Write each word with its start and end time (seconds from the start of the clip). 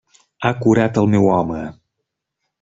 Ha 0.47 0.51
curat 0.63 0.97
el 1.03 1.11
meu 1.13 1.29
home! 1.35 1.61